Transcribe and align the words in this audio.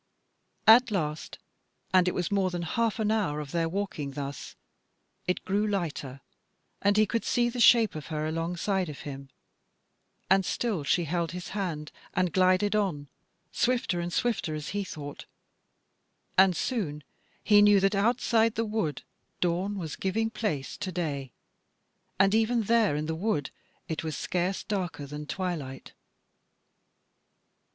At 0.65 0.89
last, 0.89 1.37
and 1.93 2.07
it 2.07 2.15
was 2.15 2.31
more 2.31 2.49
than 2.49 2.63
half 2.63 2.97
an 2.97 3.11
hour 3.11 3.39
of 3.39 3.51
their 3.51 3.69
walking 3.69 4.13
thus, 4.13 4.55
it 5.27 5.45
grew 5.45 5.67
lighter, 5.67 6.21
and 6.81 6.97
he 6.97 7.05
could 7.05 7.23
see 7.23 7.49
the 7.49 7.59
shape 7.59 7.93
of 7.93 8.07
her 8.07 8.25
alongside 8.25 8.89
of 8.89 9.01
him; 9.01 9.29
and 10.27 10.43
still 10.43 10.83
she 10.83 11.03
held 11.03 11.33
his 11.33 11.49
hand 11.49 11.91
and 12.15 12.33
glided 12.33 12.75
on 12.75 13.09
swifter 13.51 13.99
and 13.99 14.11
swifter, 14.11 14.55
as 14.55 14.69
he 14.69 14.83
thought; 14.83 15.27
and 16.35 16.55
soon 16.57 17.03
he 17.43 17.61
knew 17.61 17.79
that 17.79 17.93
outside 17.93 18.55
the 18.55 18.65
wood 18.65 19.03
dawn 19.39 19.77
was 19.77 19.95
giving 19.95 20.31
place 20.31 20.77
to 20.77 20.91
day, 20.91 21.31
and 22.17 22.33
even 22.33 22.63
there, 22.63 22.95
in 22.95 23.05
the 23.05 23.13
wood, 23.13 23.51
it 23.87 24.03
was 24.03 24.17
scarce 24.17 24.63
darker 24.63 25.05
than 25.05 25.27
twilight. 25.27 25.93